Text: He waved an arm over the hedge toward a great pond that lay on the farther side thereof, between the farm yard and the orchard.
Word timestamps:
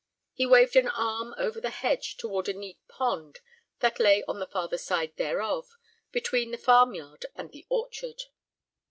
He 0.33 0.47
waved 0.47 0.75
an 0.75 0.87
arm 0.87 1.35
over 1.37 1.61
the 1.61 1.69
hedge 1.69 2.17
toward 2.17 2.49
a 2.49 2.53
great 2.53 2.79
pond 2.87 3.39
that 3.81 3.99
lay 3.99 4.23
on 4.23 4.39
the 4.39 4.47
farther 4.47 4.79
side 4.79 5.15
thereof, 5.17 5.77
between 6.11 6.49
the 6.49 6.57
farm 6.57 6.95
yard 6.95 7.27
and 7.35 7.51
the 7.51 7.67
orchard. 7.69 8.23